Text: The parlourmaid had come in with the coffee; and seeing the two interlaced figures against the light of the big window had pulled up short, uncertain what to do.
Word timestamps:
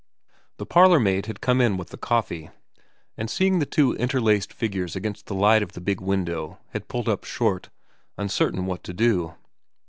The 0.57 0.65
parlourmaid 0.65 1.27
had 1.27 1.41
come 1.41 1.61
in 1.61 1.77
with 1.77 1.89
the 1.89 1.95
coffee; 1.97 2.49
and 3.17 3.29
seeing 3.29 3.59
the 3.59 3.67
two 3.67 3.93
interlaced 3.93 4.51
figures 4.51 4.95
against 4.95 5.27
the 5.27 5.35
light 5.35 5.61
of 5.61 5.73
the 5.73 5.79
big 5.79 6.01
window 6.01 6.57
had 6.69 6.87
pulled 6.87 7.07
up 7.07 7.23
short, 7.23 7.69
uncertain 8.17 8.65
what 8.65 8.83
to 8.85 8.93
do. 8.95 9.35